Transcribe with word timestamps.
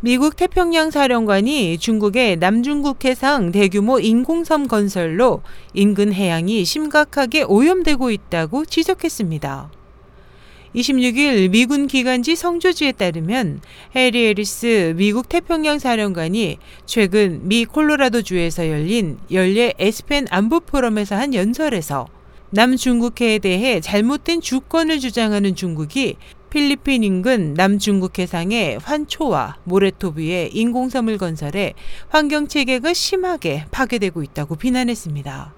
미국 0.00 0.36
태평양 0.36 0.92
사령관이 0.92 1.76
중국의 1.78 2.36
남중국 2.36 3.04
해상 3.04 3.50
대규모 3.50 3.98
인공섬 3.98 4.68
건설로 4.68 5.42
인근 5.74 6.12
해양이 6.12 6.64
심각하게 6.64 7.42
오염되고 7.42 8.12
있다고 8.12 8.64
지적했습니다. 8.64 9.72
26일 10.76 11.50
미군 11.50 11.88
기관지 11.88 12.36
성조지에 12.36 12.92
따르면 12.92 13.60
해리 13.96 14.26
해리스 14.26 14.94
미국 14.96 15.28
태평양 15.28 15.80
사령관이 15.80 16.58
최근 16.86 17.40
미 17.48 17.64
콜로라도주에서 17.64 18.68
열린 18.68 19.18
연례 19.32 19.74
애스펜 19.80 20.26
안보 20.30 20.60
포럼에서 20.60 21.16
한 21.16 21.34
연설에서 21.34 22.06
남중국해에 22.50 23.38
대해 23.40 23.80
잘못된 23.80 24.40
주권을 24.40 25.00
주장하는 25.00 25.54
중국이 25.54 26.16
필리핀 26.50 27.04
인근 27.04 27.52
남중국 27.54 28.18
해상의 28.18 28.78
환초와 28.82 29.58
위에 30.16 30.48
인공섬을 30.52 31.18
건설해 31.18 31.74
환경 32.08 32.48
체계가 32.48 32.94
심하게 32.94 33.66
파괴되고 33.70 34.22
있다고 34.22 34.56
비난했습니다. 34.56 35.57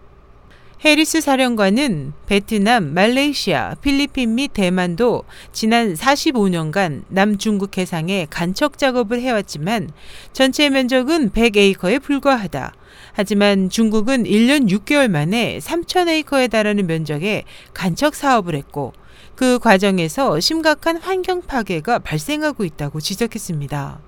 해리스 0.82 1.20
사령관은 1.20 2.14
베트남, 2.24 2.94
말레이시아, 2.94 3.74
필리핀 3.82 4.34
및 4.34 4.54
대만도 4.54 5.24
지난 5.52 5.92
45년간 5.92 7.02
남중국 7.08 7.76
해상에 7.76 8.26
간척 8.30 8.78
작업을 8.78 9.20
해왔지만 9.20 9.90
전체 10.32 10.70
면적은 10.70 11.32
100에이커에 11.32 12.00
불과하다. 12.00 12.72
하지만 13.12 13.68
중국은 13.68 14.24
1년 14.24 14.70
6개월 14.70 15.08
만에 15.08 15.58
3,000에이커에 15.58 16.50
달하는 16.50 16.86
면적의 16.86 17.44
간척 17.74 18.14
사업을 18.14 18.54
했고 18.54 18.94
그 19.34 19.58
과정에서 19.58 20.40
심각한 20.40 20.96
환경 20.96 21.42
파괴가 21.42 21.98
발생하고 21.98 22.64
있다고 22.64 23.00
지적했습니다. 23.00 24.00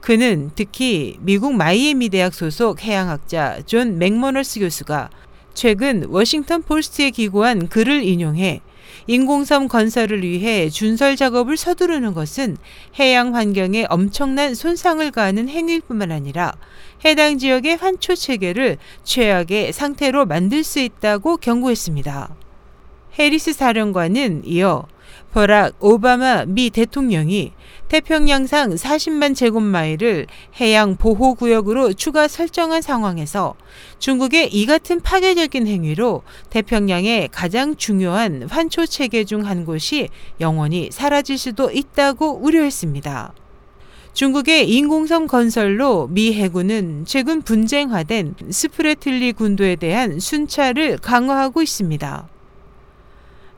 그는 0.00 0.50
특히 0.54 1.18
미국 1.20 1.52
마이애미 1.54 2.08
대학 2.08 2.32
소속 2.32 2.82
해양학자 2.82 3.62
존 3.66 3.98
맥머너스 3.98 4.60
교수가 4.60 5.10
최근 5.56 6.04
워싱턴 6.10 6.62
포스트에 6.62 7.10
기고한 7.10 7.68
글을 7.68 8.04
인용해 8.04 8.60
인공섬 9.06 9.68
건설을 9.68 10.22
위해 10.22 10.68
준설 10.68 11.16
작업을 11.16 11.56
서두르는 11.56 12.12
것은 12.12 12.58
해양 12.98 13.34
환경에 13.34 13.86
엄청난 13.88 14.54
손상을 14.54 15.10
가하는 15.10 15.48
행위일 15.48 15.80
뿐만 15.80 16.12
아니라 16.12 16.52
해당 17.06 17.38
지역의 17.38 17.76
환초 17.76 18.16
체계를 18.16 18.76
최악의 19.02 19.72
상태로 19.72 20.26
만들 20.26 20.62
수 20.62 20.78
있다고 20.78 21.38
경고했습니다. 21.38 22.34
해리스 23.18 23.54
사령관은 23.54 24.42
이어 24.44 24.86
버락 25.32 25.76
오바마 25.80 26.44
미 26.46 26.70
대통령이 26.70 27.52
태평양상 27.88 28.74
40만 28.74 29.34
제곱마일을 29.34 30.26
해양 30.60 30.96
보호 30.96 31.34
구역으로 31.34 31.92
추가 31.92 32.28
설정한 32.28 32.82
상황에서 32.82 33.54
중국의 33.98 34.52
이 34.52 34.66
같은 34.66 35.00
파괴적인 35.00 35.66
행위로 35.66 36.22
태평양의 36.50 37.28
가장 37.32 37.76
중요한 37.76 38.48
환초 38.50 38.86
체계 38.86 39.24
중 39.24 39.46
한 39.46 39.64
곳이 39.64 40.08
영원히 40.40 40.90
사라질 40.92 41.38
수도 41.38 41.70
있다고 41.70 42.40
우려했습니다. 42.42 43.32
중국의 44.12 44.70
인공섬 44.70 45.26
건설로 45.26 46.08
미 46.08 46.32
해군은 46.32 47.04
최근 47.06 47.42
분쟁화된 47.42 48.34
스프레틀리 48.50 49.34
군도에 49.34 49.76
대한 49.76 50.18
순찰을 50.18 50.98
강화하고 50.98 51.62
있습니다. 51.62 52.28